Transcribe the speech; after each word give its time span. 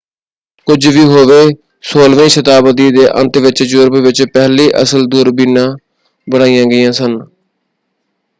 ਕੁਝ 0.67 0.87
ਵੀ 0.87 1.03
ਹੋਵੇ 1.05 1.35
16ਵੀ 1.89 2.29
ਸ਼ਤਾਬਦੀ 2.29 2.89
ਦੇ 2.91 3.05
ਅੰਤ 3.11 3.37
ਵਿੱਚ 3.37 3.61
ਯੂਰਪ 3.63 4.01
ਵਿੱਚ 4.03 4.23
ਪਹਿਲੀ 4.33 4.69
ਅਸਲ 4.81 5.05
ਦੂਰਬੀਨਾਂ 5.07 5.67
ਬਣਾਈਆਂ 6.27 6.65
ਗਈਆਂ 6.65 6.91
ਸਨ। 6.93 7.19